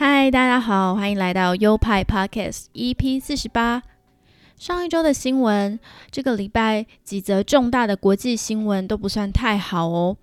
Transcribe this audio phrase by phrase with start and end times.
[0.00, 3.82] 嗨，大家好，欢迎来到优派 Podcast EP 四十八。
[4.56, 5.80] 上一周的新闻，
[6.12, 10.16] 这个礼拜几则重大的国际新闻都不算太好哦，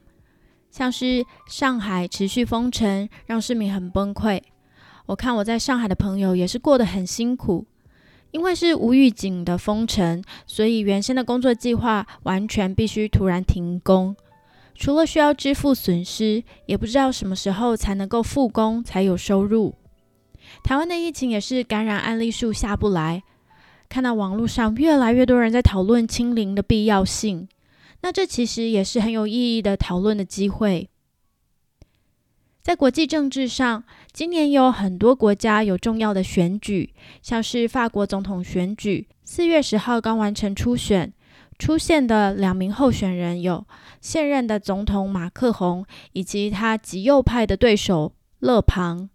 [0.71, 4.41] 像是上海持续封城，让市民很崩溃。
[5.07, 7.65] 我看我在上海的朋友也是过得很辛苦，
[8.31, 14.15] 因为是无预警的封城，所以原先的工作计划完全必须突然停工。
[14.76, 19.73] 除了需要支付损失，也不知道什么时候才能够复工才有收入。
[20.63, 23.23] 台湾的疫情也是感染案例数下不来，
[23.90, 27.48] 看到网络上越来越多人在讨论清零的必要性，
[28.01, 30.90] 那这其实也是很有意义的讨论的机会。
[32.62, 41.13] 在国际政治上，今年有很多国家有重要的选举，像是法国总统选举，四月十号刚完成初选。
[41.57, 43.65] 出现的两名候选人有
[44.01, 49.09] 现任的总统马克宏以及他极右派的对手勒庞，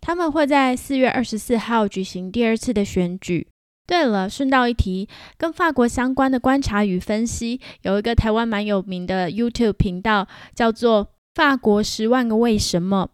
[0.00, 3.48] 他们会在四月二十四号举行第二次的选举。
[3.86, 13.10] 对了，顺道一提，跟法国相关的观察与分析，有一个台湾蛮有名的 YouTube 频道，叫做《法国十万个为什么》，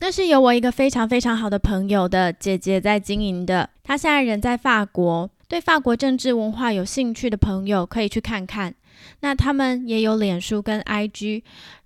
[0.00, 5.30] 那是由我一个非常非常好的朋友的姐姐在经营的，她现在人在法国。
[5.48, 8.74] 对法国政治文化有兴趣的朋友可以去看看。
[9.20, 11.42] 那他们也有脸书跟 IG，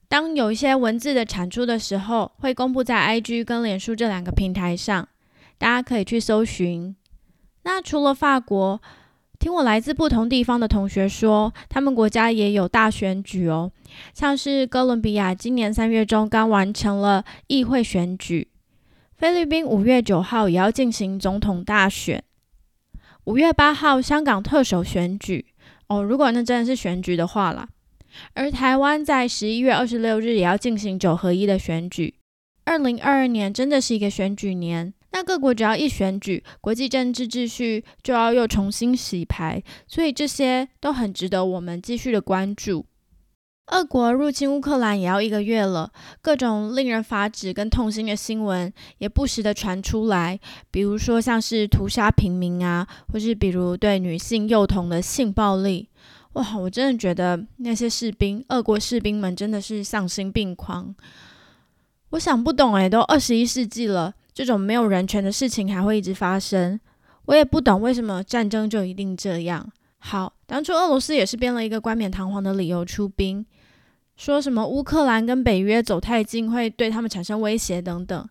[0.08, 5.08] 当有一些文字的产出的时候，会公布在 IG 跟脸书这两个平台上，
[5.58, 6.96] 大家可以去搜寻。
[7.62, 8.82] 那除了法国，
[9.38, 13.70] 听我来自不同地方的同学说，他们国家也有大选举哦，
[14.12, 18.48] 像是哥伦比亚今年三月中刚完成了议会选举，
[19.16, 22.24] 菲律宾五月九号也要进行总统大选。
[23.26, 25.46] 五月八号，香港特首选举
[25.86, 27.68] 哦，如果那真的是选举的话啦。
[28.34, 32.14] 而台湾在十一月二十六日也要进行九合一的选举。
[32.64, 42.86] 二零二二年真的是一个选举年，那各国只要一选举，国际政治秩序就要又重新洗牌，所以这些都很值得我们继续的关注。
[43.68, 45.90] 俄国入侵乌克兰也要一个月了，
[46.20, 50.38] 各种令人发指跟痛心的新闻也不时的传出来，
[50.70, 55.88] 比如说像是屠杀平民啊，或是比如对女性幼童的性暴力。
[56.32, 60.94] 哇，我真的觉得那些士兵，俄国士兵们真的是丧心病狂。
[62.10, 66.78] 我想不懂诶，都二十一世纪了，这种没有人权的事情还会一直发生。
[67.26, 69.70] 我也不懂为什么战争就一定这样。
[70.04, 73.46] 好，当初俄罗斯也是编了一个冠冕堂皇的理由出兵。
[74.16, 78.28] 说什么乌克兰跟北约走太近会对他们产生威胁等等，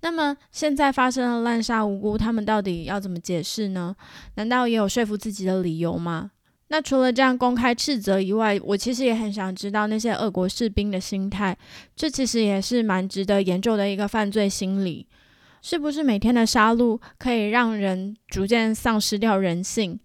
[0.00, 3.94] 那么现在发生了滥杀无辜，他们到底要怎么解释呢？
[4.36, 6.30] 难道也有说服自己的理由吗？
[6.68, 11.56] 那除了这样公开斥责以外，我其实也很想知道那些俄国士兵的心态，
[11.94, 15.06] 这其实也是蛮值得研究的一个犯罪心理，
[15.60, 20.00] 是不是每天的杀戮可以让人逐渐丧失掉人性？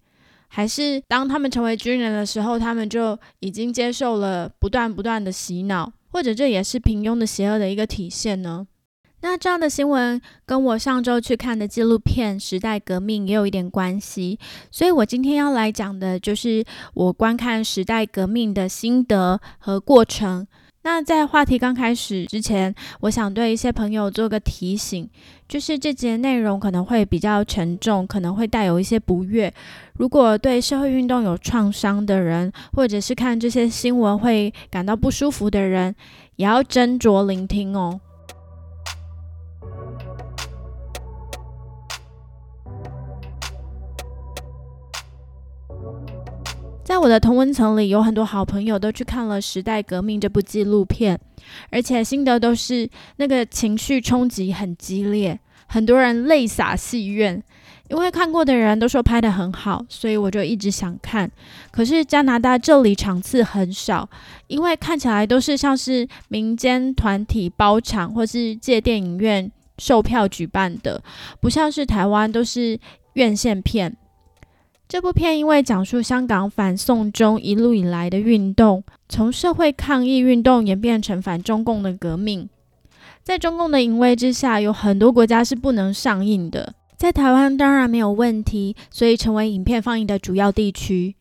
[0.48, 8.68] 还是当他们成为军人的时候，他们就已经接受了不断不断的洗脑，或者这也是平庸的邪恶的一个体现呢？
[9.22, 14.38] 那这样的新闻跟我上周去看的纪录片《时代革命》也有一点关系，
[14.70, 16.64] 所以我今天要来讲的就是
[16.94, 20.46] 我观看《时代革命》的心得和过程。
[20.86, 25.10] 那在话题刚开始之前，我想对一些朋友做个提醒，
[25.50, 29.52] 就是这节内容可能会比较沉重，可能会带有一些不悦。
[29.98, 35.96] 如果对社会运动有创伤的人，或者是看这些新闻会感到不舒服的人，
[36.36, 38.00] 也要斟酌聆听哦。
[46.86, 51.20] 在我的同温层里，有很多好朋友都去看了《时代革命》这部纪录片，
[51.72, 57.42] 而且心得都是那个情绪冲击很激烈，很多人泪洒戏院。
[57.90, 61.30] 因为看过的人都说拍得很好，所以我就一直想看。
[61.72, 64.08] 可是加拿大这里场次很少，
[64.46, 71.04] 因为看起来都是像是民间团体包场或是借电影院售票举办的，
[71.42, 72.80] 不像是台湾都是
[73.14, 73.98] 院线片。
[74.88, 82.48] 这部片因为讲述香港反送中一路以来的运动，从社会抗议运动演变成反中共的革命，
[83.24, 86.76] 在中共的淫威之下，有很多国家是不能上映的。
[86.96, 91.16] 在台湾当然没有问题，所以成为影片放映的主要地区。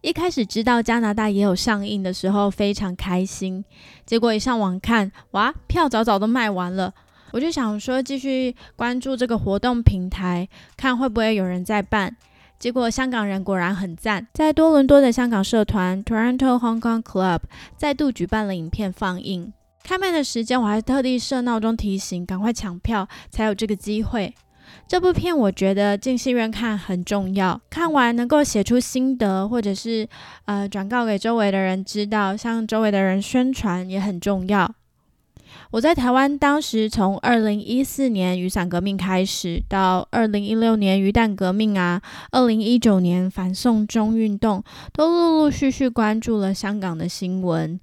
[0.00, 3.62] 一开始知道加拿大也有上映的时候，非常开心。
[4.06, 6.94] 结果一上网看，哇，票早早都卖完了。
[7.32, 12.16] 我就想说，继续关注这个活动平台，看会不会有人在办。
[12.58, 17.40] 结果香港人果然很赞，在多伦多的香港社团 Toronto Hong Kong Club
[17.76, 19.52] 再度举办了影片放映。
[19.84, 24.34] 开卖的时间我还特地设闹钟提醒，赶快抢票，才有这个机会。
[24.86, 30.06] 这部片我觉得进戏院看很重要，看完能够写出心得，或者是
[30.44, 34.74] 呃转告给周围的人知道，向周围的人宣传也很重要。
[35.70, 42.00] 我在台湾当时从二零一四年雨伞革命开始，到二零一六年鱼蛋革命啊，
[42.32, 44.62] 二零一九年反送中运动，
[44.92, 47.78] 都陆陆续续关注了香港的新闻，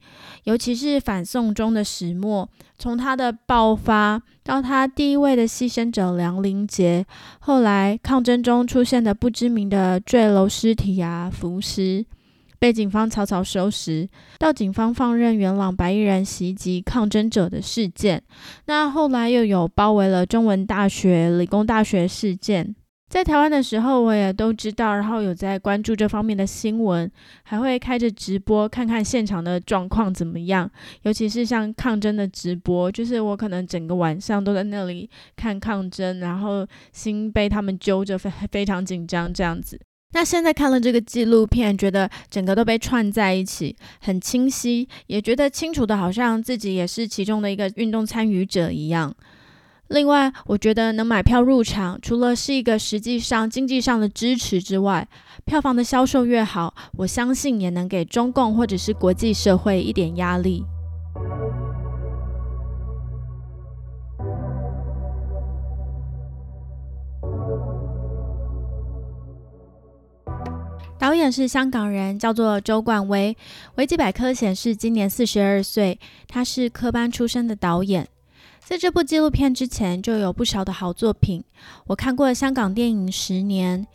[0.45, 7.05] 尤其是反送中的始末，从它的爆发到它第一位的牺牲者梁凌杰，
[7.39, 12.05] 后来抗争中出现的不知名的坠楼尸体啊，浮尸。
[12.65, 14.09] 被警方草草收拾，
[14.39, 18.19] 到警方放任元朗白衣人袭击抗争者的事件，
[18.65, 22.75] 那后来又有包围了中文大学、理工大学事件，
[23.07, 27.07] 在台湾的时候我也都知道，然后有在关注这方面的新闻，
[27.43, 30.67] 还会开着直播看看现场的状况怎么样，
[31.03, 39.79] 尤其是像抗争的直播，就是我可能整个晚上都在那里看抗争，然后心被他们揪着，非非常紧张这样子。
[40.15, 49.13] 那现在看了这个纪录片，觉得整个都被串在一起，很清晰，也觉得清楚的，好像自己也是其中的一个运动参与者一样。
[49.89, 55.05] 另外，我觉得能买票入场，除了是一个实际上经济上的支持之外，
[55.43, 60.63] 票房的销售越好，我相信也能给中共或者是国际社会一点压力。
[71.31, 73.35] 是香港人，叫做周冠威。
[73.75, 75.99] 维基百科显示，今年四十二岁。
[76.27, 78.07] 他是科班出身的导演，
[78.63, 81.43] 在这部纪录片之前就有不少的好作品。
[81.87, 83.85] 我看过香港电影《十年》，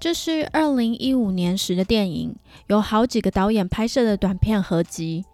[0.00, 2.34] 这是二零一五年时的电影，
[2.66, 5.24] 有好几个导演拍摄的短片合集。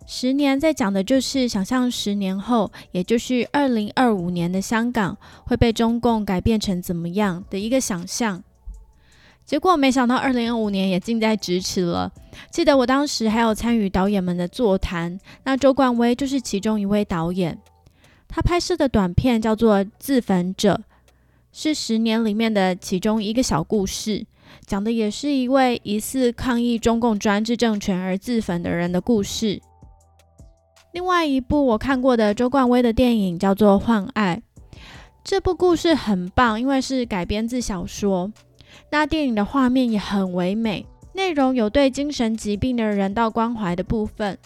[0.06, 5.16] 《十年》在讲的就是想象十年后，也就是二零二五年的香港
[5.46, 8.44] 会被中共改变成怎么样的一个想象。
[9.46, 12.10] 结果没想到，二零二五年也近在咫尺了。
[12.50, 17.56] 记得我当时还有参与导演们的座谈，那周冠威就是其中一位导演。
[18.26, 20.74] 他拍摄的短片叫做《自焚者》，
[21.52, 24.26] 是十年里面的其中一个小故事，
[24.66, 29.62] 讲的也是一位疑似抗议中共专制政权而自焚的人的故事。
[30.92, 34.42] 另外一部我看过的周冠威的电影叫做《幻爱》，
[35.22, 38.32] 这部故事很棒，因为是改编自小说。
[38.90, 44.38] 那电影的画面也很唯美，内容有对精神疾病的人道关怀的部分，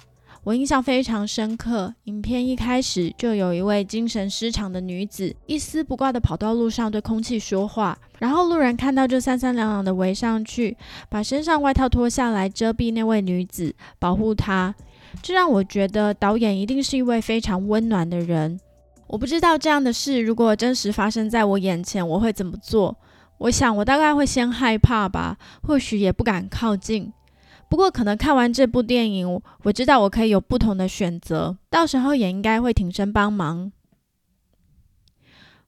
[0.42, 1.94] 我印象非常深刻。
[2.04, 10.76] 影片一开始就有一位精神失常的女子，一丝不挂的跑到路上对空气说话，然后路人看到就三三两两的围上去，
[11.08, 14.74] 把身上外套脱下来遮蔽那位女子，保护她。
[15.22, 18.58] 这让我觉得导演一定是一位非常温暖的人。
[19.06, 22.96] 我不知道这样的事如果真实发生在我眼前，我会怎么做。
[23.40, 27.10] 我想，我大概会先害怕吧，或许也不敢靠近。
[27.70, 33.72] 不过，可能看完这部电影，我知道我可以有不同的选择，到时候也应该会挺身帮忙。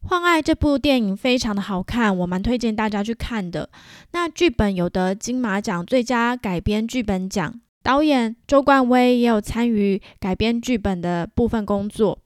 [0.09, 3.71] 《幻爱》这部电影非常的好看，我蛮推荐大家去看的。
[4.11, 12.19] 那剧本有得金马奖最佳改编剧本奖，导演周冠威也有参与改编剧本的部分工作，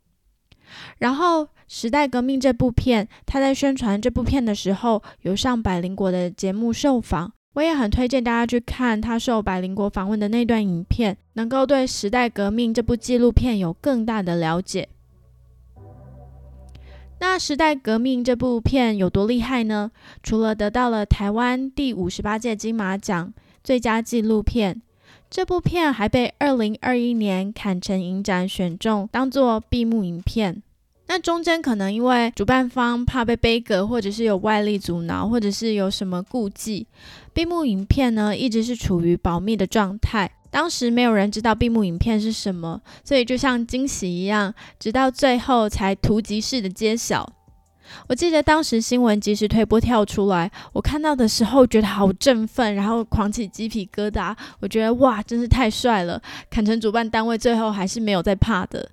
[0.98, 1.44] 然后。
[1.68, 7.32] 《时代革命》这部片，他在宣传这部片的时候，有上百灵国的节目受访。
[7.54, 14.88] 我也很推荐大家去看他受百灵国访问的那段影片，能够对《时代革命》这部纪录片有更大的了解。
[17.18, 19.90] 那《时代革命》这部片有多厉害呢？
[20.22, 23.32] 除了得到了台湾第五十八届金马奖
[23.64, 24.82] 最佳纪录片，
[25.30, 30.62] 这部片还被二零二一年坎城影展选中，当做闭幕影片。
[31.08, 36.86] 那中间可能因为主办方怕被背格，或者是有外力阻挠，或者是有什么顾忌，
[37.32, 40.30] 闭幕影片呢一直是处于保密的状态。
[40.50, 47.30] 当时没有人知道闭幕影片是什么，所以就像惊喜一样，直到最后才突击式的揭晓。
[48.08, 54.34] 我记得当时新闻及时推播跳出来，我看到的时候觉得好振奋，然后狂起鸡皮疙瘩。
[54.58, 56.20] 我觉得哇，真是太帅了！
[56.50, 58.90] 坎城主办单位最后还是没有在怕的。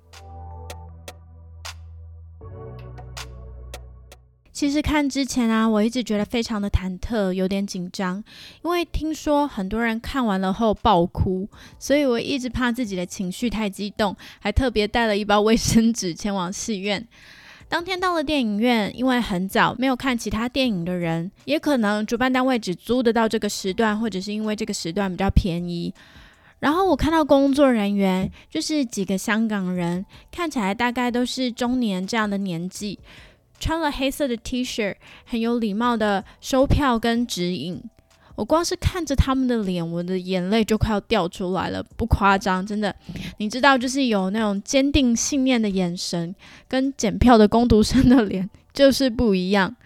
[4.54, 8.22] 其实看之前啊，我一直觉得非常的忐忑，有点紧张，
[8.62, 17.04] 因为听说很多人看完了后爆哭，所以我一直怕自己的情绪太激动，还特别带了一包卫生纸前往戏院。
[17.68, 25.92] 当天到了电影院，因为很早，没有看其他电影的人，也可能主办单位只租得到这个时段，或者是因为这个时段比较便宜。
[26.60, 33.00] 然后我看到工作人员，就是几个香港人，看起来大概都是中年这样的年纪。
[33.58, 34.94] 穿了黑色的 T 恤，
[35.24, 37.82] 很有礼貌的收票跟指引。
[38.36, 42.94] 我光是看着他们的脸，我的眼泪就快要掉出来了，不夸张，真的。
[43.38, 46.34] 你知道，就是有那种坚定信念的眼神，
[46.66, 49.76] 跟检票的工读生的脸就是不一样。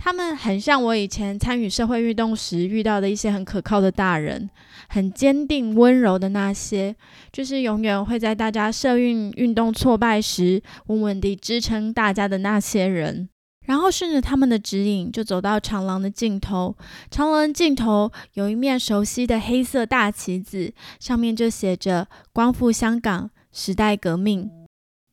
[0.00, 4.48] 他们很像我以前参与社会运动时遇到的一些很可靠的大人，
[4.88, 6.94] 很坚定温柔的那些，
[7.32, 13.28] 就是永远会在大家社运运动挫败时稳稳地支撑大家的那些人。
[13.66, 16.74] 然后顺着他们的指引，就走到长廊的尽头。
[17.10, 24.48] 长廊的尽头有一面熟悉的黑色大旗子，上面就写着“光复香港，时代革命”。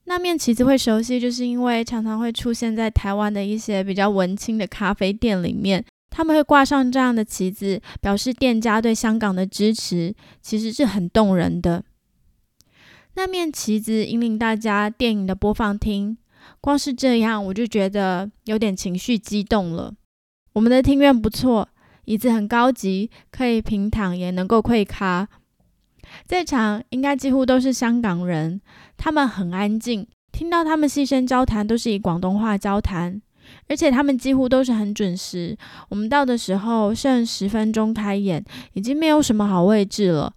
[0.05, 11.83] 那面旗子会熟悉，就是因为常常会出现在台湾的一些比较文青的咖啡店里面，他们会挂上这样的旗子，表示店家对香港的支持，其实是很动人的。
[13.15, 16.17] 那面旗子引领大家电影的播放厅，
[16.61, 19.93] 光是这样我就觉得有点情绪激动了。
[20.53, 21.67] 我们的厅院不错，
[22.05, 25.27] 椅子很高级，可以平躺，也能够跪咖。
[26.27, 28.61] 在场应该几乎都是香港人，
[28.97, 33.21] 他们很安静，听到他们细声交谈都是以广东话交谈，
[33.67, 35.57] 而且他们几乎都是很准时。
[35.89, 40.33] 我们到的时候剩十分钟开演，已经没有什么好位置了。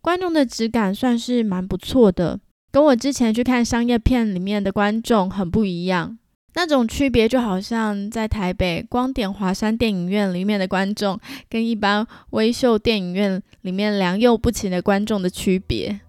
[0.00, 2.38] 观众的质感算是蛮不错的，
[2.70, 6.18] 跟我之前去看商业片里面的观众很不一样。
[6.56, 11.18] 那种区别就好像在台北光点华山电影院里面的观众，
[11.48, 16.00] 跟一般微秀电影院里面良莠不齐的观众的区别。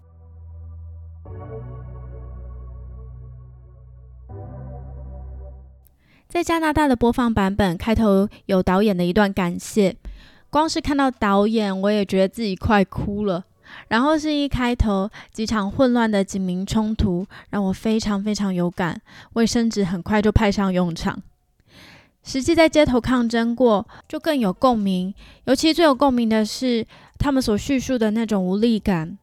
[6.28, 9.96] 在加拿大的播放版本开头有导演的一段感谢，
[10.50, 13.44] 光是看到导演，我也觉得自己快哭了。
[13.88, 19.00] 然后是一开头几场混乱的警民冲突，让我非常非常有感。
[19.34, 21.20] 卫生纸很快就派上用场。
[22.22, 25.14] 实际在街头抗争过，就更有共鸣。
[25.44, 26.84] 尤其最有共鸣的是
[27.18, 29.16] 他们所叙述的那种无力感。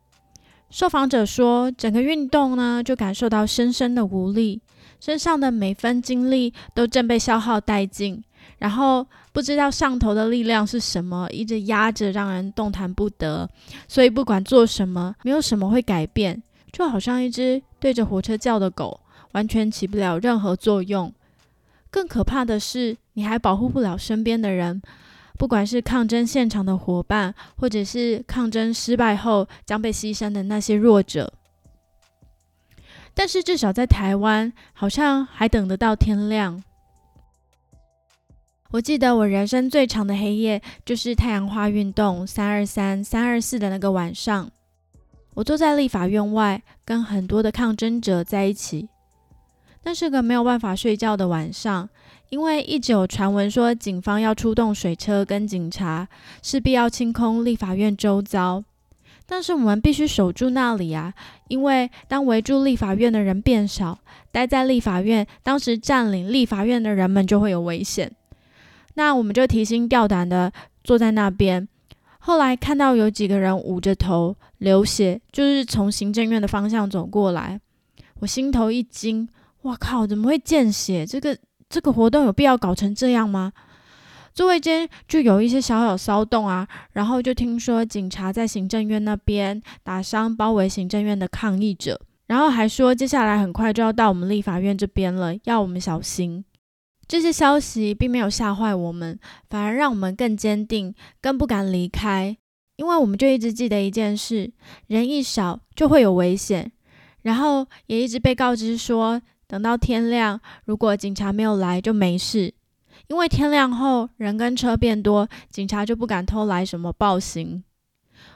[0.69, 4.61] 受访者说，整个运动呢，就感受到深深的无力，
[5.03, 8.23] 身上的每分精力都正被消耗殆尽。
[8.57, 13.49] 然后不知道上头的力量是什么，一直压着，让人动弹不得。
[13.85, 16.41] 所以不管做什么，没有什么会改变，
[16.71, 18.97] 就好像一只对着火车叫的狗，
[19.33, 21.13] 完全起不了任何作用。
[21.91, 24.81] 更可怕的是，你还保护不了身边的人，
[25.37, 31.33] 不管是抗争现场的伙伴，或者是抗争失败后将被牺牲的那些弱者。
[33.15, 36.63] 但是至少在台湾，好像还等得到天亮。
[38.71, 44.49] 我记得我人生最长的黑夜，就是太阳花运动三二三、三二四的那个晚上。
[45.35, 48.89] 我坐在立法院外，跟很多的抗争者在一起。
[49.83, 51.87] 那是个没有办法睡觉的晚上，
[52.29, 56.07] 因为一直有传闻说警方要出动水车跟警察，
[56.41, 58.63] 势必要清空立法院周遭。
[59.25, 61.13] 但是我们必须守住那里啊，
[61.47, 63.97] 因为当围住立法院的人变少，
[64.31, 68.11] 待在立法院当时占领立法院的人们就会有危险。
[68.95, 70.51] 那我们就提心吊胆的
[70.83, 71.67] 坐在那边。
[72.19, 77.59] 后来看到有几个人捂着头流血，就是从行政院的方向走过来。
[78.19, 79.27] 我心头一惊，
[79.63, 81.05] 哇靠，怎么会见血？
[81.05, 81.37] 这个
[81.67, 83.51] 这个活动有必要搞成这样吗？
[84.33, 96.43] 座位间就有一些小小骚动啊，然后就听说警察在行政院那边打伤包围行政院的抗议者，然后还说接下来很快就要到我们立法院这边了，要我们小心。
[97.07, 102.35] 这些消息并没有吓坏我们，反而让我们更坚定，更不敢离开。
[102.77, 104.51] 因为我们就一直记得一件事：
[104.87, 106.71] 人一少就会有危险。
[107.21, 112.53] 然后也一直被告知说，等到天亮，如果警察没有来就没事。
[113.07, 117.63] 因为天亮后人跟车变多，警察就不敢偷来什么暴行。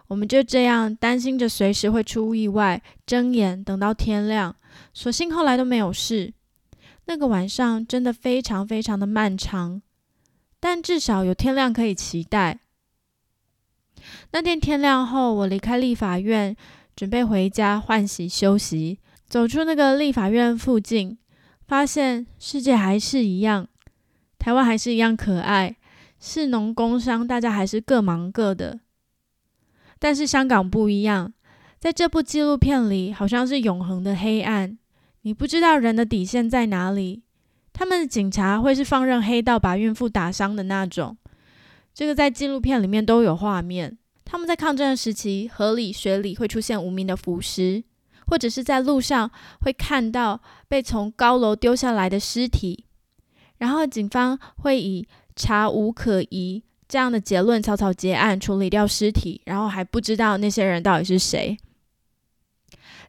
[0.07, 4.55] 我们就这样担心着随时会出意外，睁眼等到天亮。
[4.93, 6.33] 所幸后来都没有事。
[7.05, 9.81] 那个晚上真的非常非常的漫长，
[10.59, 12.59] 但至少有天亮可以期待。
[14.31, 16.55] 那天天亮后，我离开立法院，
[16.95, 18.99] 准备回家换洗休息。
[19.27, 21.17] 走出那个立法院附近，
[21.67, 23.67] 发现世界还是一样，
[24.47, 25.75] 台湾还是一样可爱，
[26.21, 28.79] 是农工商，大家还是各忙各的。
[29.99, 31.33] 但是香港不一样，
[31.77, 34.77] 在这部纪录片里，好像是永恒的黑暗，
[35.23, 37.23] 你不知道人的底线在哪里。
[37.73, 41.17] 他们的警察会是放任黑道把孕妇打伤的那种，
[41.93, 43.97] 这个在纪录片里面都有画面。
[44.23, 47.83] 他们在抗战时期，河里、水里会出现无名的浮尸，
[48.27, 52.85] 或者是在路上会看到被从高楼丢下来的尸体，
[53.57, 61.57] 然后警方会以查无可疑这样的结论草草结案，处理掉尸体，然后还不知道那些人到底是谁。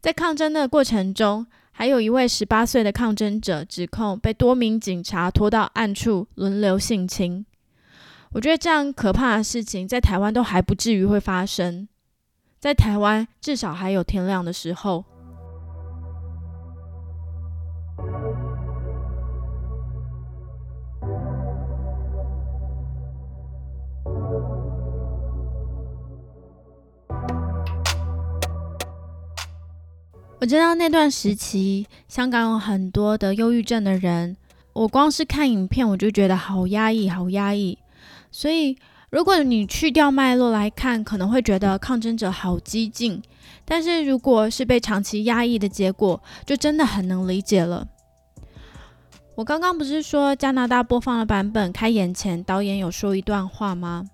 [0.00, 1.46] 在抗争的过程中。
[1.70, 7.46] 还有一位十八岁的抗争者指控被多名警察拖到暗处轮流性侵。
[8.32, 11.86] 我觉得这样可怕的事情在台湾都还不至于会发生，
[12.58, 15.04] 在台湾至少还有天亮的时候。
[30.40, 34.36] 我知道那段时期，香港有很多的忧郁症的人。
[34.72, 37.76] 我光是看影片，我就觉得好压抑，好压抑。
[38.30, 38.76] 所以，
[39.10, 43.20] 如果你去掉脉络来看，可能会觉得抗争者好激进。
[43.64, 47.88] 但是，如果是被长期压抑的结果，就真的很能理解了。
[49.34, 54.04] 我刚刚不是说加拿大播放的版本开演前，导演有说一段话吗？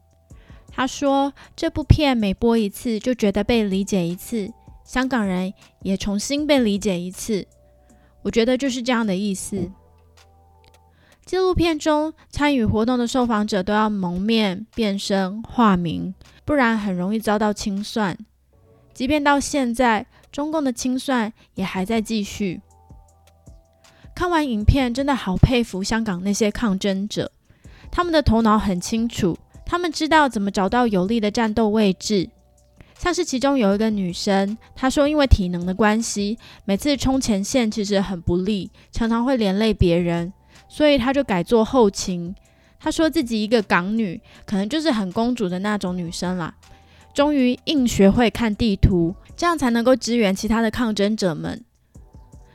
[0.72, 4.50] 他说：“这部片每播一次，就觉得被理解一次。”
[4.84, 7.46] 香港人也重新被理解一次，
[8.22, 9.70] 我觉得就是这样的意思。
[11.24, 18.16] 纪录片中参与活动的受访者都要蒙面、变身、化名，不然很容易遭到清算。
[18.92, 22.60] 即便到现在，中共的清算也还在继续。
[24.14, 27.32] 看完影片，真的好佩服香港那些抗争者，
[27.90, 32.28] 他们的头脑很清楚，他们知道怎么找到有利的战斗位置。
[32.98, 40.32] 像是其中有一个女生，她说因为体能的关系，每次冲前线其实很不利，常常会连累别人，
[40.68, 42.34] 所以她就改做后勤。
[42.78, 46.54] 她说自己一个港女，可能就是很公主的那种女生啦。
[47.12, 51.64] 终于硬学会看地图，这样才能够支援其他的抗争者们。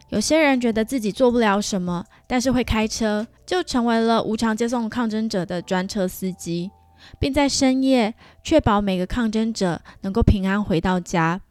[0.10, 6.71] 有些人觉得自己做不了什么，但是会开车，就成为了无偿接送抗争者的专车司机。
[7.17, 11.41] 并在深夜确保每个抗争者能够平安回到家。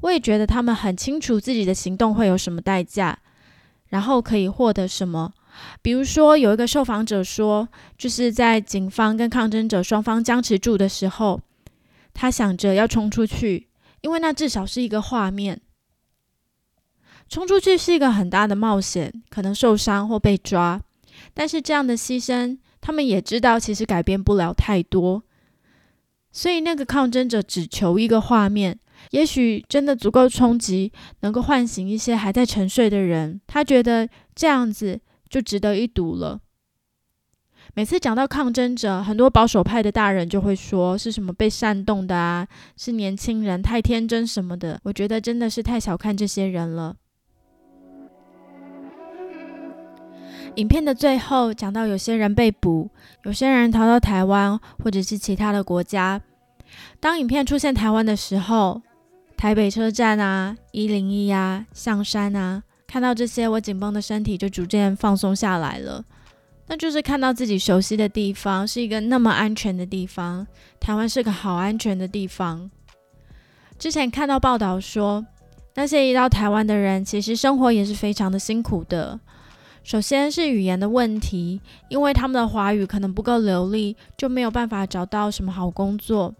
[0.00, 3.18] 我也觉得他们很清楚自己的行动会有什么代价，
[3.88, 5.32] 然后可以获得什么。
[5.80, 11.40] 比如说，有一个受访者说，就是在警方跟抗争者双方僵持住的时候，
[12.12, 13.68] 他想着要冲出去，
[14.00, 15.60] 因为那至少是一个画面。
[17.28, 20.82] 冲出去是一个很大的冒险，可能受伤或被抓，
[21.32, 22.58] 但是这样的牺牲。
[22.84, 25.22] 他们也知道，其实改变不了太多，
[26.30, 28.78] 所以那个抗争者只求一个画面，
[29.12, 33.40] 也许真的足够冲击，能够唤醒一些还在沉睡的人。
[33.46, 36.38] 他觉得这样子就值得一赌了。
[37.72, 44.78] 每次讲到抗争者，很多保守派的大人就会说是什么被煽动的啊，是年轻人太天真什么的。
[44.84, 46.94] 我觉得真的是太小看这些人了。
[50.56, 52.88] 影片的最后讲到，有些人被捕，
[53.24, 56.20] 有些人逃到台湾或者是其他的国家。
[57.00, 58.80] 当影片出现台湾的时候，
[59.36, 66.04] 台北车站啊、一零一啊、象山啊，看到这些，我紧绷的身体就逐渐放松下来了。
[66.68, 70.46] 那就是看到自己熟悉的地方，是一个那么安全的地方。
[70.78, 72.70] 台湾是个好安全的地方。
[73.76, 75.26] 之前看到报道说，
[75.74, 79.18] 那些一到台湾的人，其实生活也是非常的辛苦的。
[79.84, 86.34] 首先是语言的问题，因为他们的华语可能不够流利，就没有办法找到什么好工作。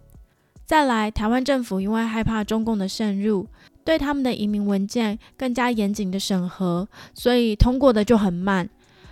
[0.65, 3.47] 再来，台湾政府因为害怕中共的渗入，
[3.85, 8.67] 对他们的移民文件更加严谨的审核，所以通过的就很慢。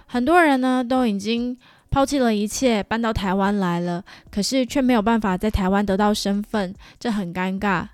[0.06, 1.54] 很多人呢都已经
[1.90, 7.88] 抛弃了一切，搬到台湾来了，可是却没有办法在台湾得到身份，这很尴尬。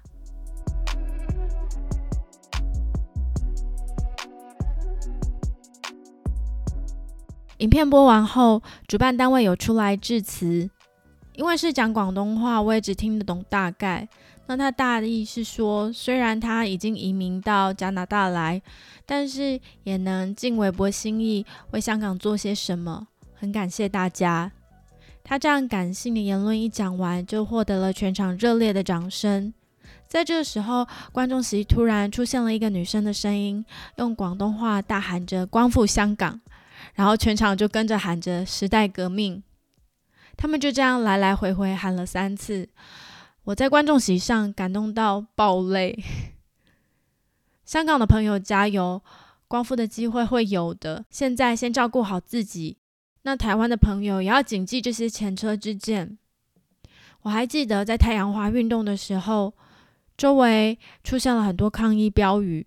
[7.59, 10.71] 影片播完后，主办单位有出来致辞，
[11.35, 14.09] 因为是讲广东话，我也只听得懂大概。
[14.47, 18.63] 那他大意是说，虽然他已经移民到加拿大来，
[19.05, 24.53] 但是也能尽微薄心意为香港做些什么，很感谢大家。
[25.25, 29.53] 他这样感性的言论一讲完，就获得了全场热烈的掌声。
[30.07, 33.65] 在这时候，观众席突然出现了一个女生的声音，
[33.97, 36.41] 用广东话大喊着“光复香港”。
[36.95, 39.43] 然后全场就跟着喊着“时代革命”。
[40.37, 42.69] 他们就这样来来回回喊了三次，
[43.45, 45.99] 我在观众席上感动到爆泪。
[47.65, 49.03] 香港的朋友加油，
[49.47, 51.05] 光复的机会会有的。
[51.11, 52.79] 现在先照顾好自己。
[53.23, 56.17] 那台湾的朋友也要谨记这些前车之鉴。
[57.23, 59.53] 我还记得在太阳花运动的时候，
[60.17, 62.67] 周围出现了很多抗议标语，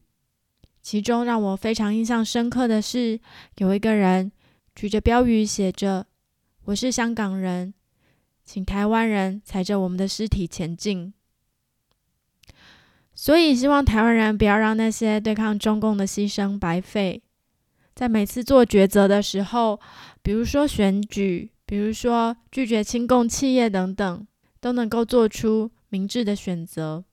[0.82, 3.20] 其中让我非常印象深刻的是，
[3.58, 4.32] 有一个人
[4.76, 6.08] 举着标语写着。
[6.66, 7.74] 我是香港人，
[8.44, 11.14] 请台湾人踩着我们的尸体前进。
[13.14, 17.22] 所以，希望台湾人不要让那些对抗中共的牺牲白费。
[17.94, 19.80] 在每次做抉择的时候，
[20.24, 24.28] 比如说选举，比如说拒绝亲共企业等等，
[24.60, 27.04] 都能够做出明智的选择。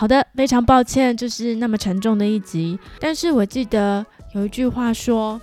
[0.00, 2.78] 好的，非常抱歉，就是那么沉重的一集。
[2.98, 4.02] 但是我记得
[4.34, 5.38] 有一句话说，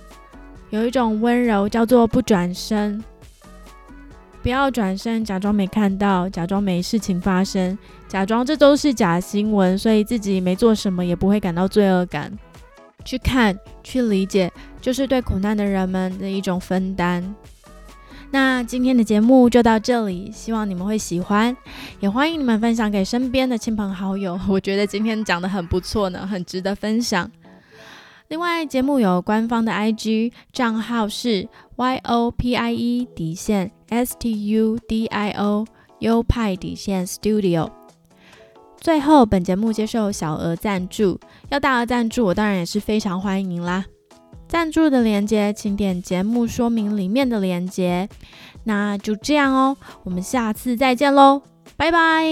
[0.70, 3.00] 有一种温柔叫做不转身，
[4.42, 12.36] 不要转身，假装没看到，假装没事情发生，假装这都是假新闻，所以自己没做什么也不会感到罪恶感。
[13.04, 17.22] 去看，去理解，就是对苦难的人们的一种分担。
[18.58, 21.56] 那今天的节目就到这里，希望你们会喜欢，
[22.00, 24.36] 也欢迎你们分享给身边的亲朋好友。
[24.50, 27.30] 我觉得今天讲的很不错呢，很值得分享。
[28.26, 35.66] 另外，节目有官方的 IG 账号是 YOPIE 底线 STUDIO
[36.00, 37.70] 优派底线 Studio。
[38.80, 43.84] 最后，本节目接受小额赞助，要大额赞助，我当然也是非常欢迎啦。
[44.48, 48.08] 赞助的链接，请点节目说明里面的链接。
[48.64, 51.42] 那就这样哦，我们下次再见喽，
[51.76, 52.24] 拜拜。